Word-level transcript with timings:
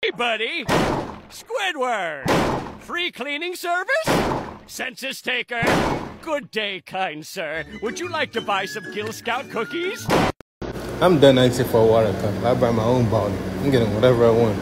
Hey, 0.00 0.12
buddy! 0.12 0.64
Squidward! 1.28 2.30
Free 2.82 3.10
cleaning 3.10 3.56
service? 3.56 4.08
Census 4.68 5.20
taker? 5.20 5.60
Good 6.22 6.52
day, 6.52 6.82
kind 6.86 7.26
sir. 7.26 7.64
Would 7.82 7.98
you 7.98 8.08
like 8.08 8.30
to 8.34 8.40
buy 8.40 8.66
some 8.66 8.94
Gill 8.94 9.12
Scout 9.12 9.50
cookies? 9.50 10.06
I'm 11.00 11.18
done 11.18 11.36
asking 11.36 11.66
for 11.66 11.82
a 11.82 11.84
water 11.84 12.12
cup. 12.20 12.44
I 12.44 12.54
buy 12.54 12.70
my 12.70 12.84
own 12.84 13.10
bottle. 13.10 13.36
I'm 13.60 13.72
getting 13.72 13.92
whatever 13.92 14.26
I 14.26 14.30
want. 14.30 14.56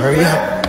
Hurry 0.00 0.24
up. 0.24 0.66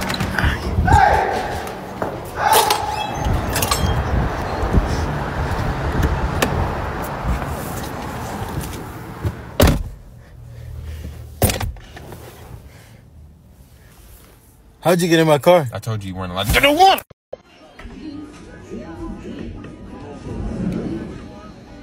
How'd 14.81 14.99
you 14.99 15.07
get 15.07 15.19
in 15.19 15.27
my 15.27 15.37
car? 15.37 15.69
I 15.71 15.79
told 15.79 16.03
you 16.03 16.09
you 16.09 16.15
weren't 16.15 16.33
allowed 16.33 16.47
to 16.47 16.51
get 16.51 16.65
a 16.65 16.73
water. 16.73 17.03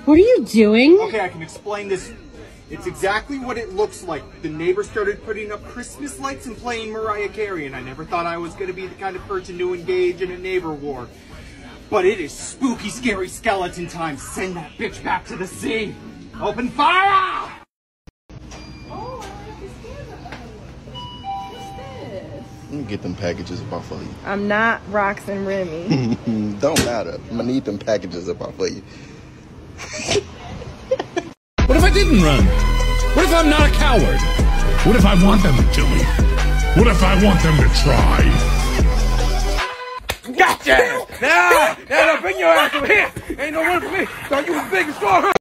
What 0.05 0.14
are 0.14 0.19
you 0.19 0.45
doing? 0.45 0.98
Okay, 1.01 1.20
I 1.20 1.28
can 1.30 1.41
explain 1.41 1.89
this. 1.89 2.12
It's 2.70 2.86
exactly 2.86 3.38
what 3.38 3.56
it 3.56 3.72
looks 3.72 4.05
like. 4.05 4.42
The 4.42 4.50
neighbor 4.50 4.83
started 4.83 5.24
putting 5.24 5.50
up 5.50 5.64
Christmas 5.64 6.20
lights 6.20 6.44
and 6.44 6.55
playing 6.55 6.92
Mariah 6.92 7.30
Carey, 7.30 7.64
and 7.64 7.74
I 7.74 7.80
never 7.80 8.05
thought 8.05 8.27
I 8.27 8.36
was 8.36 8.52
going 8.55 8.66
to 8.66 8.74
be 8.74 8.86
the 8.86 8.94
kind 8.97 9.16
of 9.16 9.22
person 9.27 9.56
to 9.56 9.72
engage 9.72 10.20
in 10.20 10.30
a 10.30 10.36
neighbor 10.36 10.72
war. 10.72 11.08
But 11.89 12.05
it 12.05 12.20
is 12.20 12.33
spooky, 12.33 12.91
scary 12.91 13.28
skeleton 13.28 13.86
time. 13.86 14.19
Send 14.19 14.56
that 14.56 14.72
bitch 14.72 15.02
back 15.02 15.24
to 15.27 15.36
the 15.36 15.46
sea. 15.46 15.94
Open 16.39 16.69
fire! 16.69 17.50
Oh, 18.91 19.22
I 19.24 19.42
Let 22.64 22.70
me 22.70 22.83
get 22.84 23.00
them 23.00 23.14
packages 23.14 23.62
up 23.62 23.72
off 23.72 23.91
of 23.91 24.02
you. 24.02 24.14
I'm 24.27 24.46
not 24.46 24.84
Rox 24.91 25.27
and 25.28 25.46
Remy. 25.46 26.58
Don't 26.61 26.84
matter. 26.84 27.19
I'm 27.30 27.39
gonna 27.39 27.44
need 27.44 27.64
them 27.64 27.78
packages 27.78 28.28
up 28.28 28.42
off 28.42 28.61
of 28.61 28.69
you. 28.69 30.22
What 32.09 32.17
if 32.17 32.25
I 32.25 32.39
didn't 32.39 32.47
run? 32.47 32.47
What 33.14 33.25
if 33.27 33.34
I'm 33.34 33.51
not 33.51 33.69
a 33.69 33.73
coward? 33.75 34.20
What 34.87 34.97
if 34.97 35.05
I 35.05 35.23
want 35.23 35.42
them 35.42 35.56
to 35.56 35.62
kill 35.75 35.89
me? 35.91 36.03
What 36.75 36.87
if 36.87 37.03
I 37.03 37.23
want 37.23 37.42
them 37.42 37.56
to 37.59 37.69
try? 37.83 38.25
Gotcha! 40.34 41.05
Now, 41.20 41.77
now, 41.91 42.06
now, 42.06 42.20
bring 42.23 42.39
your 42.39 42.48
ass 42.48 42.75
over 42.75 42.86
here! 42.86 43.12
Ain't 43.39 43.53
no 43.53 43.61
one 43.61 43.83
for 43.83 43.91
me! 43.91 44.06
Thought 44.06 44.47
you 44.47 44.55
was 44.55 44.70
big 44.70 44.86
and 44.86 44.95
strong, 44.95 45.23
huh? 45.23 45.33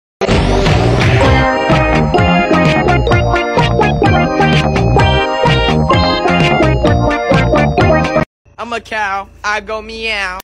I'm 8.58 8.73
a 8.73 8.82
cow. 8.82 9.30
I 9.42 9.62
go 9.62 9.82
meow. 9.82 10.42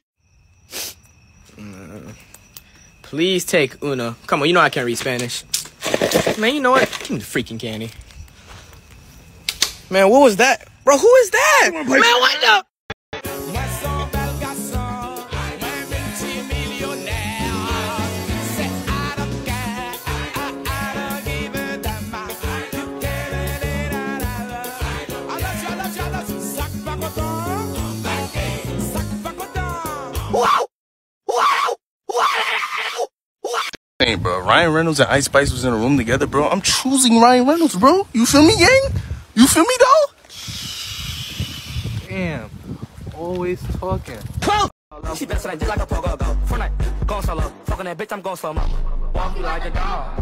Please 3.02 3.44
take 3.44 3.84
Una. 3.84 4.16
Come 4.26 4.42
on, 4.42 4.48
you 4.48 4.54
know 4.54 4.62
I 4.62 4.70
can't 4.70 4.86
read 4.86 4.98
Spanish. 4.98 5.44
Man, 6.38 6.56
you 6.56 6.62
know 6.62 6.72
what? 6.72 6.90
Give 7.00 7.12
me 7.12 7.18
the 7.18 7.26
freaking 7.26 7.60
candy. 7.60 7.92
Man, 9.90 10.10
what 10.10 10.22
was 10.22 10.38
that? 10.38 10.68
Bro, 10.84 10.98
who 10.98 11.16
is 11.18 11.30
that? 11.32 11.70
Man, 11.74 11.88
what 11.88 12.42
the? 12.42 12.64
Hey, 34.04 34.16
bro, 34.16 34.42
Ryan 34.42 34.74
Reynolds 34.74 35.00
and 35.00 35.10
Ice 35.12 35.24
Spice 35.26 35.54
was 35.54 35.64
in 35.64 35.72
a 35.72 35.78
room 35.78 35.96
together, 35.96 36.28
bro. 36.28 36.50
I'm 36.50 36.60
choosing 36.60 37.22
Ryan 37.22 37.48
Reynolds, 37.48 37.78
bro. 37.78 38.06
You 38.12 38.26
feel 38.26 38.44
me, 38.44 38.54
gang? 38.58 38.82
You 39.34 39.48
feel 39.48 39.64
me, 39.64 39.76
though? 39.80 40.06
Damn. 42.10 42.50
Always 43.18 43.64
talking. 43.80 44.20
She 45.16 45.26
best 45.26 45.46
like 45.46 45.58
just 45.58 45.70
like 45.70 45.80
a 45.80 45.86
pogo 45.86 46.20
go. 46.20 46.26
Fortnite, 46.48 47.08
gon' 47.08 47.24
solo. 47.24 47.44
Fucking 47.64 47.86
that 47.86 47.98
bitch, 47.98 48.12
I'm 48.12 48.22
gon' 48.22 48.36
slow 48.36 48.54
mo. 48.54 48.68
Walk 49.16 49.38
you 49.38 49.44
like 49.44 49.64
a 49.64 49.70
dog. 49.70 50.18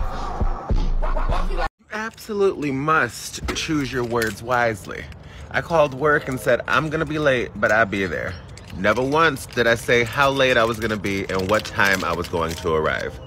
Walk 1.02 1.50
you 1.50 1.58
like. 1.58 1.70
absolutely 1.92 2.72
must 2.72 3.44
choose 3.56 3.92
your 3.92 4.04
words 4.04 4.44
wisely. 4.44 5.04
I 5.50 5.62
called 5.62 5.96
work 5.96 6.28
and 6.28 6.40
said, 6.40 6.62
I'm 6.68 6.92
gonna 6.92 7.08
be 7.08 7.18
late, 7.18 7.50
but 7.56 7.72
I'll 7.72 7.88
be 7.88 8.06
there. 8.06 8.36
Never 8.78 9.02
once 9.02 9.48
did 9.48 9.66
I 9.66 9.74
say 9.74 10.04
how 10.04 10.30
late 10.30 10.56
I 10.56 10.66
was 10.66 10.80
gonna 10.80 10.98
be 10.98 11.26
and 11.32 11.50
what 11.50 11.66
time 11.66 12.04
I 12.04 12.14
was 12.14 12.28
going 12.28 12.54
to 12.54 12.74
arrive. 12.74 13.20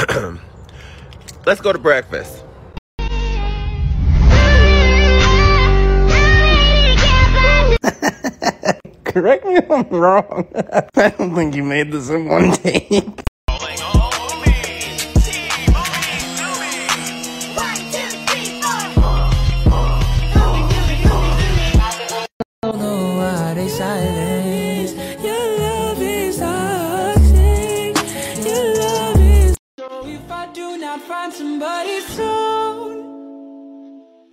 Let's 1.46 1.60
go 1.60 1.72
to 1.72 1.78
breakfast. 1.78 2.42
Correct 9.04 9.44
me 9.44 9.56
if 9.56 9.70
I'm 9.70 9.88
wrong. 9.90 10.48
I 10.96 11.10
don't 11.10 11.34
think 11.34 11.54
you 11.54 11.64
made 11.64 11.92
this 11.92 12.08
in 12.08 12.28
one 12.28 12.52
take. 12.52 13.24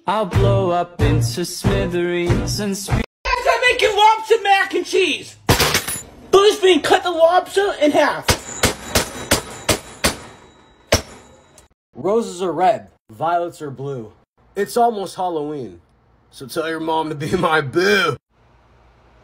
I'll 0.08 0.26
blow 0.26 0.72
up 0.72 1.00
into 1.00 1.46
smithereens 1.46 2.60
and 2.60 2.76
speak. 2.76 3.04
I'm 3.28 3.62
making 3.70 3.96
lobster 3.96 4.42
mac 4.42 4.74
and 4.74 4.84
cheese. 4.84 5.36
Billy's 6.32 6.60
being 6.60 6.82
cut 6.82 7.04
the 7.04 7.12
lobster 7.12 7.74
in 7.80 7.92
half. 7.92 8.26
Roses 11.94 12.42
are 12.42 12.52
red, 12.52 12.88
violets 13.12 13.62
are 13.62 13.70
blue. 13.70 14.12
It's 14.56 14.78
almost 14.78 15.16
Halloween, 15.16 15.80
so 16.32 16.48
tell 16.48 16.68
your 16.68 16.80
mom 16.80 17.10
to 17.10 17.16
be 17.16 17.30
my 17.38 17.62
boo. 17.62 18.18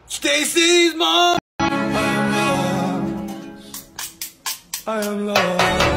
Stacy's 0.06 0.94
mom. 0.94 1.38
I 4.86 5.02
am 5.02 5.26
lost. 5.26 5.93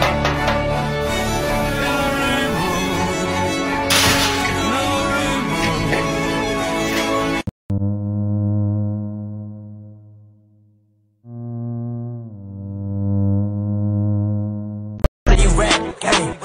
Game. 16.00 16.38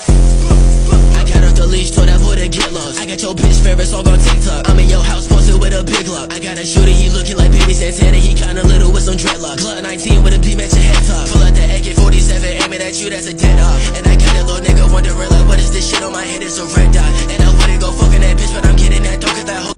I 1.19 1.22
got 1.28 1.44
off 1.44 1.54
the 1.54 1.66
leash, 1.69 1.90
told 1.90 2.08
that 2.08 2.20
boy 2.20 2.37
to 2.37 2.49
get 2.49 2.72
lost. 2.72 3.00
I 3.00 3.06
got 3.06 3.20
your 3.20 3.34
bitch 3.34 3.60
favorite 3.60 3.87
song 3.87 4.06
on 4.08 4.19
TikTok. 4.19 4.69
I'm 4.69 4.78
in 4.78 4.88
your 4.88 5.02
house, 5.02 5.28
posted 5.28 5.60
with 5.60 5.72
a 5.76 5.84
big 5.84 6.08
lock. 6.08 6.32
I 6.32 6.38
got 6.40 6.58
a 6.58 6.64
shooter, 6.64 6.93
he 6.93 7.10
looking 7.10 7.37
like 7.37 7.52
Baby 7.52 7.75
Santana. 7.75 8.16
He 8.16 8.34
kinda 8.34 8.62
little 8.64 8.93
with 8.93 9.04
some 9.04 9.16
dreadlocks. 9.16 9.60
Glock 9.60 9.82
19 9.82 10.22
with 10.22 10.34
a 10.34 10.40
beam 10.40 10.60
at 10.60 10.72
your 10.72 10.82
head 10.82 11.02
top. 11.04 11.28
Pull 11.28 11.43
out 11.43 11.54
the 11.54 11.64
AK-47, 11.64 12.64
aiming 12.64 12.81
at 12.81 12.96
you, 13.00 13.10
that's 13.10 13.26
a 13.26 13.34
dead 13.34 13.58
off. 13.60 13.81
And 13.96 14.06
I 14.06 14.16
got 14.16 14.37
a 14.37 14.43
little 14.44 14.62
nigga 14.64 14.90
wondering 14.93 15.16
like, 15.19 15.46
what 15.49 15.60
is 15.60 15.72
this 15.72 15.88
shit 15.88 16.02
on 16.02 16.12
my 16.12 16.25
head? 16.25 16.43
It's 16.43 16.58
a 16.58 16.66
red 16.76 16.93
dot. 16.93 17.10
And 17.32 17.43
I 17.43 17.50
wouldn't 17.58 17.81
go 17.81 17.93
fucking 17.93 18.20
that 18.20 18.37
bitch, 18.37 18.52
but 18.54 18.64
I'm 18.64 18.76
getting 18.76 19.02
that 19.04 19.20
though, 19.20 19.28
cause 19.28 19.44
that 19.44 19.72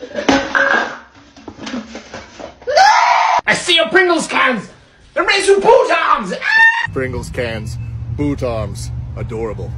I 0.00 1.04
see 3.54 3.76
your 3.76 3.88
Pringles 3.88 4.26
cans. 4.26 4.70
They're 5.14 5.24
raising 5.24 5.60
boot 5.60 5.90
arms. 5.90 6.32
Ah! 6.34 6.90
Pringles 6.92 7.30
cans, 7.30 7.78
boot 8.16 8.42
arms. 8.42 8.90
Adorable. 9.16 9.70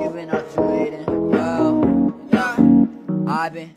You've 0.00 0.14
been 0.14 0.30
up 0.30 0.54
to 0.54 0.60
waiting. 0.62 1.04
Yeah. 2.32 2.56
I've 3.28 3.52
been 3.52 3.70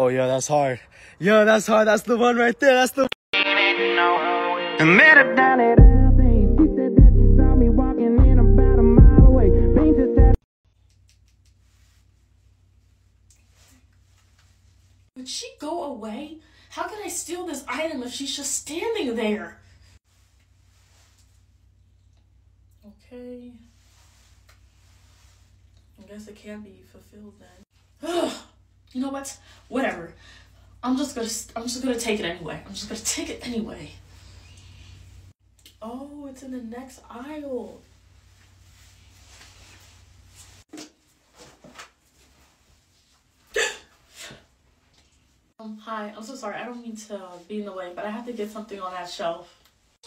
Oh 0.00 0.06
yeah, 0.06 0.28
that's 0.28 0.46
hard. 0.46 0.78
Yeah, 1.18 1.42
that's 1.42 1.66
hard. 1.66 1.88
That's 1.88 2.04
the 2.04 2.16
one 2.16 2.36
right 2.36 2.56
there. 2.60 2.72
That's 2.72 2.92
the. 2.92 3.08
I 3.34 4.84
met 4.84 5.16
her 5.16 5.34
down 5.34 5.58
at 5.58 5.76
Aldi's. 5.76 6.54
She 6.56 6.66
said 6.76 6.94
that 6.94 7.10
she 7.18 7.36
saw 7.36 7.56
me 7.56 7.68
walking 7.68 8.16
in 8.24 8.38
about 8.38 8.78
a 8.78 8.82
mile 8.82 9.26
away. 9.26 9.50
Been 9.50 9.96
just 9.96 10.16
had 10.16 10.34
Would 15.16 15.28
she 15.28 15.50
go 15.58 15.82
away? 15.82 16.38
How 16.70 16.86
can 16.86 17.00
I 17.04 17.08
steal 17.08 17.44
this 17.44 17.64
item 17.66 18.04
if 18.04 18.12
she's 18.12 18.36
just 18.36 18.54
standing 18.54 19.16
there? 19.16 19.58
Okay. 22.86 23.50
I 25.98 26.06
guess 26.08 26.28
it 26.28 26.36
can't 26.36 26.62
be 26.62 26.84
fulfilled 26.92 27.34
then. 27.40 27.67
You 28.92 29.02
know 29.02 29.10
what? 29.10 29.36
Whatever. 29.68 30.12
I'm 30.82 30.96
just 30.96 31.14
gonna 31.14 31.28
I'm 31.56 31.64
just 31.64 31.82
gonna 31.82 31.98
take 31.98 32.20
it 32.20 32.24
anyway. 32.24 32.62
I'm 32.64 32.72
just 32.72 32.88
gonna 32.88 33.00
take 33.00 33.30
it 33.30 33.46
anyway. 33.46 33.90
Oh, 35.80 36.26
it's 36.30 36.42
in 36.42 36.52
the 36.52 36.58
next 36.58 37.00
aisle. 37.08 37.80
Um, 45.60 45.76
hi, 45.78 46.12
I'm 46.16 46.22
so 46.22 46.36
sorry. 46.36 46.54
I 46.54 46.64
don't 46.64 46.80
mean 46.80 46.94
to 47.08 47.20
be 47.48 47.58
in 47.58 47.64
the 47.64 47.72
way, 47.72 47.90
but 47.94 48.04
I 48.04 48.10
have 48.10 48.24
to 48.26 48.32
get 48.32 48.48
something 48.48 48.78
on 48.80 48.92
that 48.92 49.10
shelf. 49.10 49.52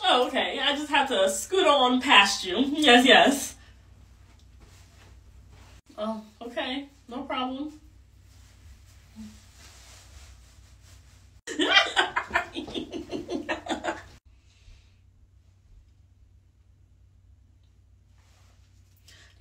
Oh, 0.02 0.28
okay. 0.28 0.60
I 0.64 0.78
just 0.78 0.90
have 0.90 1.10
to 1.10 1.30
scoot 1.30 1.68
on 1.68 2.02
past 2.02 2.46
you. 2.46 2.58
Yes, 2.72 3.06
yes. 3.06 3.56
Oh, 5.98 6.24
okay. 6.42 6.88
No 7.10 7.24
problem. 7.24 7.81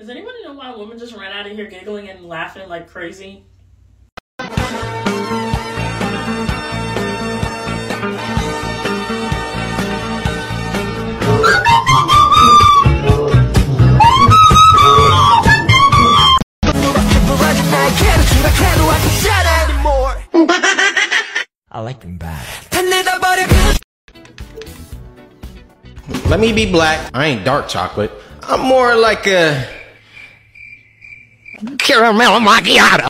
Does 0.00 0.08
anybody 0.08 0.43
know 0.44 0.55
why 0.55 0.75
women 0.75 0.99
just 0.99 1.14
ran 1.14 1.31
out 1.31 1.47
of 1.47 1.52
here 1.52 1.67
giggling 1.67 2.08
and 2.08 2.25
laughing 2.25 2.67
like 2.70 2.88
crazy? 2.88 3.44
I 21.70 21.81
like 21.82 22.00
them 22.00 22.17
bad. 22.17 22.47
Let 26.25 26.41
me 26.41 26.55
be 26.55 26.73
black. 26.73 27.11
I 27.12 27.26
ain't 27.26 27.44
dark 27.44 27.69
chocolate. 27.69 28.11
I'm 28.43 28.61
more 28.61 28.97
like 28.97 29.26
a 29.26 29.80
caramel 31.91 32.41
macchiato. 32.41 33.10